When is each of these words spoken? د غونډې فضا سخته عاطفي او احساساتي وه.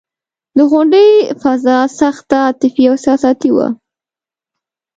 د 0.57 0.59
غونډې 0.71 1.05
فضا 1.41 1.77
سخته 1.99 2.35
عاطفي 2.45 2.83
او 2.87 2.93
احساساتي 2.95 3.49
وه. 3.55 3.67